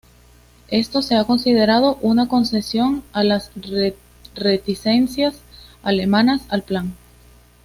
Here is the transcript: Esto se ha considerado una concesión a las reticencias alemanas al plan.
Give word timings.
Esto 0.71 1.03
se 1.03 1.15
ha 1.15 1.25
considerado 1.25 1.99
una 2.01 2.27
concesión 2.27 3.03
a 3.13 3.23
las 3.23 3.51
reticencias 4.33 5.43
alemanas 5.83 6.41
al 6.49 6.63
plan. 6.63 6.95